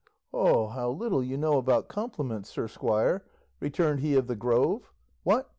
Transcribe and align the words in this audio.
"O 0.33 0.69
how 0.69 0.89
little 0.89 1.21
you 1.23 1.37
know 1.37 1.59
about 1.59 1.87
compliments, 1.87 2.49
sir 2.49 2.67
squire," 2.67 3.23
returned 3.59 3.99
he 3.99 4.15
of 4.15 4.25
the 4.25 4.35
Grove. 4.35 4.91
"What! 5.21 5.47